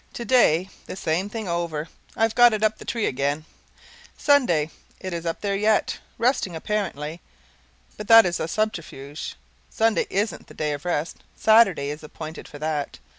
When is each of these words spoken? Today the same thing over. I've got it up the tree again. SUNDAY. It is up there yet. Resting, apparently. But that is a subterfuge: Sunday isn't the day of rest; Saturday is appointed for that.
Today 0.13 0.67
the 0.87 0.95
same 0.95 1.29
thing 1.29 1.47
over. 1.47 1.87
I've 2.17 2.33
got 2.33 2.53
it 2.53 2.63
up 2.63 2.79
the 2.79 2.85
tree 2.85 3.05
again. 3.05 3.45
SUNDAY. 4.17 4.71
It 4.99 5.13
is 5.13 5.27
up 5.27 5.41
there 5.41 5.55
yet. 5.55 5.99
Resting, 6.17 6.55
apparently. 6.55 7.21
But 7.97 8.07
that 8.07 8.25
is 8.25 8.39
a 8.39 8.47
subterfuge: 8.47 9.35
Sunday 9.69 10.07
isn't 10.09 10.47
the 10.47 10.55
day 10.55 10.73
of 10.73 10.85
rest; 10.85 11.17
Saturday 11.35 11.91
is 11.91 12.01
appointed 12.01 12.47
for 12.47 12.57
that. 12.57 12.97